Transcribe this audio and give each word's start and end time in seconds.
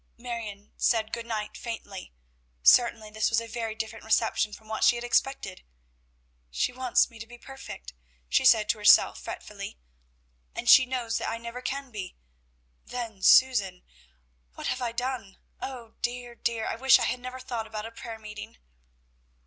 Marion 0.17 0.71
said 0.77 1.13
"Good 1.13 1.27
night" 1.27 1.55
faintly; 1.55 2.11
certainly 2.63 3.11
this 3.11 3.29
was 3.29 3.39
a 3.39 3.45
very 3.45 3.75
different 3.75 4.03
reception 4.03 4.51
from 4.51 4.67
what 4.67 4.83
she 4.83 4.95
had 4.95 5.03
expected. 5.05 5.61
"She 6.49 6.73
wants 6.73 7.11
me 7.11 7.19
to 7.19 7.27
be 7.27 7.37
perfect," 7.37 7.93
she 8.27 8.43
said 8.43 8.67
to 8.69 8.79
herself 8.79 9.19
fretfully, 9.21 9.77
"and 10.55 10.67
she 10.67 10.87
knows 10.87 11.19
that 11.19 11.29
I 11.29 11.37
never 11.37 11.61
can 11.61 11.91
be; 11.91 12.15
then 12.83 13.21
Susan! 13.21 13.83
What 14.55 14.65
have 14.65 14.81
I 14.81 14.91
done? 14.91 15.37
Oh, 15.61 15.93
dear! 16.01 16.33
dear! 16.33 16.65
I 16.65 16.77
wish 16.77 16.97
I 16.97 17.05
had 17.05 17.19
never 17.19 17.39
thought 17.39 17.67
about 17.67 17.85
a 17.85 17.91
prayer 17.91 18.17
meeting." 18.17 18.57